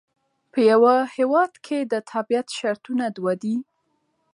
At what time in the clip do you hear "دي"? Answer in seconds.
3.43-3.55